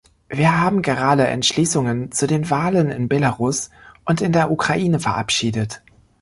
Wir 0.29 0.59
haben 0.59 0.81
gerade 0.81 1.27
Entschließungen 1.27 2.11
zu 2.11 2.25
den 2.25 2.49
Wahlen 2.49 2.89
in 2.89 3.07
Belarus 3.07 3.69
und 4.03 4.19
in 4.21 4.31
der 4.31 4.49
Ukraine 4.49 4.99
verabschiedet. 4.99 5.83